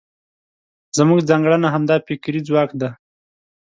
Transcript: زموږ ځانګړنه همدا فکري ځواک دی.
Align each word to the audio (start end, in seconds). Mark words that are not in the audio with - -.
زموږ 0.97 1.19
ځانګړنه 1.29 1.67
همدا 1.75 1.95
فکري 2.07 2.41
ځواک 2.47 2.69
دی. 2.81 2.89